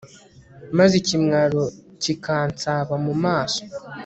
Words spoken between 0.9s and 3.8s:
ikimwaro kikansaba mu maso